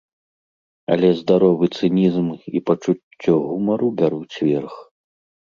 Але 0.95 1.09
здаровы 1.19 1.65
цынізм 1.77 2.25
і 2.61 2.63
пачуцце 2.71 3.31
гумару 3.45 3.93
бяруць 4.01 4.35
верх. 4.49 4.75